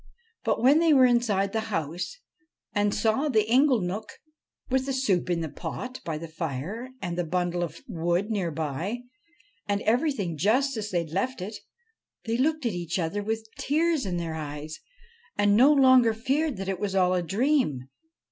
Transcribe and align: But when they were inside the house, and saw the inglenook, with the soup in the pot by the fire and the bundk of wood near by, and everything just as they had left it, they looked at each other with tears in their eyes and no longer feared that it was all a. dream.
But 0.43 0.63
when 0.63 0.79
they 0.79 0.93
were 0.93 1.05
inside 1.05 1.53
the 1.53 1.59
house, 1.69 2.17
and 2.73 2.91
saw 2.91 3.29
the 3.29 3.45
inglenook, 3.45 4.09
with 4.67 4.87
the 4.87 4.93
soup 4.93 5.29
in 5.29 5.41
the 5.41 5.47
pot 5.47 5.99
by 6.03 6.17
the 6.17 6.27
fire 6.27 6.89
and 7.03 7.15
the 7.15 7.23
bundk 7.23 7.53
of 7.57 7.83
wood 7.87 8.31
near 8.31 8.49
by, 8.49 9.01
and 9.67 9.83
everything 9.83 10.37
just 10.37 10.75
as 10.75 10.89
they 10.89 11.01
had 11.01 11.11
left 11.11 11.39
it, 11.39 11.55
they 12.25 12.35
looked 12.37 12.65
at 12.65 12.73
each 12.73 12.97
other 12.97 13.21
with 13.21 13.45
tears 13.59 14.07
in 14.07 14.17
their 14.17 14.33
eyes 14.33 14.79
and 15.37 15.55
no 15.55 15.71
longer 15.71 16.15
feared 16.15 16.57
that 16.57 16.67
it 16.67 16.79
was 16.79 16.95
all 16.95 17.13
a. 17.13 17.21
dream. 17.21 17.87